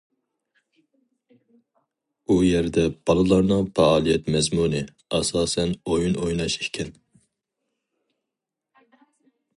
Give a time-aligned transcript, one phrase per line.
[2.27, 4.83] ئۇ يەردە بالىلارنىڭ پائالىيەت مەزمۇنى،
[5.19, 6.91] ئاساسەن، ئويۇن ئويناش ئىكەن.